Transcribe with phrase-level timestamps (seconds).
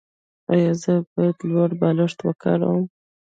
[0.53, 2.81] ایا زه باید لوړ بالښت وکاروم؟